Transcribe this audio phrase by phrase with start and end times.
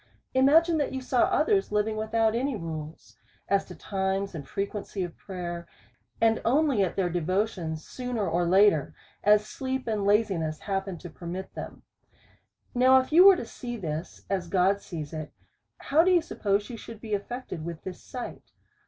[0.33, 3.17] Imagine that you saw others living without any rules,
[3.47, 5.67] as to times and frequency of prayer,
[6.19, 11.53] and only at their devotions sooner or later, as sleep and laziness happens to permit
[11.53, 11.83] them.
[12.73, 15.31] Now if you was to see this, as God sees it,
[15.77, 18.53] how do you suppose you should be affected with this sight?